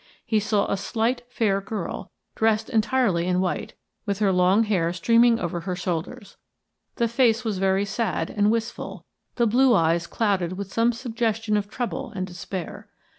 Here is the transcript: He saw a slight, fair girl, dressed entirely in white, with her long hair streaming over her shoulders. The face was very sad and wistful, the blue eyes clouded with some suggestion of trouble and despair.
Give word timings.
He 0.25 0.39
saw 0.39 0.65
a 0.65 0.77
slight, 0.77 1.21
fair 1.29 1.61
girl, 1.61 2.09
dressed 2.33 2.71
entirely 2.71 3.27
in 3.27 3.39
white, 3.39 3.75
with 4.07 4.17
her 4.17 4.31
long 4.31 4.63
hair 4.63 4.91
streaming 4.93 5.39
over 5.39 5.59
her 5.59 5.75
shoulders. 5.75 6.37
The 6.95 7.07
face 7.07 7.43
was 7.45 7.59
very 7.59 7.85
sad 7.85 8.31
and 8.31 8.49
wistful, 8.49 9.05
the 9.35 9.45
blue 9.45 9.75
eyes 9.75 10.07
clouded 10.07 10.53
with 10.53 10.73
some 10.73 10.91
suggestion 10.91 11.55
of 11.55 11.69
trouble 11.69 12.11
and 12.15 12.25
despair. 12.25 12.87